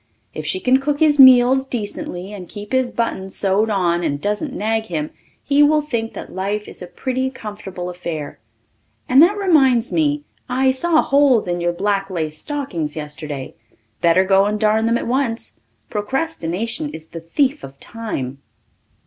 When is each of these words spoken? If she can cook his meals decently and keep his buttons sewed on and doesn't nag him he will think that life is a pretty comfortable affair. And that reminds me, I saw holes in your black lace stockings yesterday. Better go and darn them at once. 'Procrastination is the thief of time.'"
If 0.33 0.47
she 0.47 0.59
can 0.59 0.79
cook 0.79 0.99
his 0.99 1.19
meals 1.19 1.67
decently 1.67 2.33
and 2.33 2.49
keep 2.49 2.71
his 2.71 2.91
buttons 2.91 3.35
sewed 3.35 3.69
on 3.69 4.03
and 4.03 4.19
doesn't 4.19 4.51
nag 4.51 4.87
him 4.87 5.11
he 5.43 5.61
will 5.61 5.83
think 5.83 6.13
that 6.13 6.33
life 6.33 6.67
is 6.67 6.81
a 6.81 6.87
pretty 6.87 7.29
comfortable 7.29 7.87
affair. 7.87 8.39
And 9.07 9.21
that 9.21 9.37
reminds 9.37 9.91
me, 9.91 10.23
I 10.49 10.71
saw 10.71 11.03
holes 11.03 11.47
in 11.47 11.61
your 11.61 11.71
black 11.73 12.09
lace 12.09 12.39
stockings 12.39 12.95
yesterday. 12.95 13.53
Better 14.01 14.23
go 14.23 14.45
and 14.45 14.59
darn 14.59 14.87
them 14.87 14.97
at 14.97 15.05
once. 15.05 15.59
'Procrastination 15.91 16.89
is 16.95 17.09
the 17.09 17.19
thief 17.21 17.63
of 17.63 17.79
time.'" 17.79 18.39